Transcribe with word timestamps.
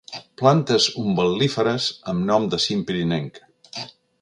Plantes 0.41 0.87
umbel·líferes 1.01 1.91
amb 2.13 2.27
nom 2.33 2.51
de 2.55 2.61
cim 2.67 2.85
pirinenc. 2.89 3.43